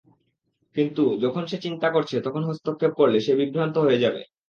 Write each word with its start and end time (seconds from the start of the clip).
কিন্তু, 0.75 1.03
যখন 1.23 1.43
সে 1.47 1.57
চিন্তা 1.65 1.87
করছে 1.95 2.15
তখন 2.25 2.41
হস্তক্ষেপ 2.45 2.91
করলে, 2.99 3.17
সে 3.21 3.31
বিভ্রান্ত 3.39 3.75
হয়ে 3.79 4.01
যাবে। 4.03 4.21